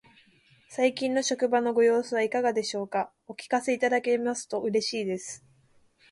[0.67, 3.11] 最近の職場のご様子はいかがでしょうか。
[3.27, 5.45] お聞かせいただけますと嬉しいです。